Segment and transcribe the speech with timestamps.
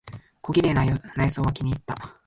[0.41, 0.83] 小綺麗な
[1.15, 2.17] 内装は気にいった。